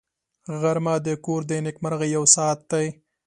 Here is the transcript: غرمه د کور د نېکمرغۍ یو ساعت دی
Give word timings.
غرمه 0.59 0.95
د 1.05 1.07
کور 1.25 1.41
د 1.47 1.51
نېکمرغۍ 1.65 2.09
یو 2.17 2.23
ساعت 2.35 2.59
دی 2.71 2.85